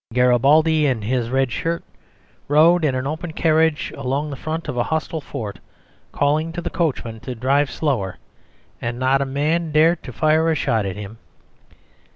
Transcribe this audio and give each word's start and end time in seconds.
Garibaldi 0.11 0.87
in 0.87 1.03
his 1.03 1.29
red 1.29 1.51
shirt 1.51 1.83
rode 2.47 2.83
in 2.83 2.95
an 2.95 3.05
open 3.05 3.31
carriage 3.33 3.93
along 3.95 4.31
the 4.31 4.35
front 4.35 4.67
of 4.67 4.75
a 4.75 4.85
hostile 4.85 5.21
fort 5.21 5.59
calling 6.11 6.51
to 6.51 6.59
the 6.59 6.71
coachman 6.71 7.19
to 7.19 7.35
drive 7.35 7.69
slower, 7.69 8.17
and 8.81 8.97
not 8.97 9.21
a 9.21 9.25
man 9.27 9.71
dared 9.71 9.99
fire 10.15 10.49
a 10.49 10.55
shot 10.55 10.87
at 10.87 10.95
him. 10.95 11.19